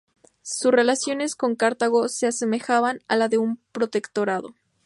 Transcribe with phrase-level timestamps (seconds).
[0.41, 4.55] Sus relaciones con Cartago se asemejaban a la de un protectorado.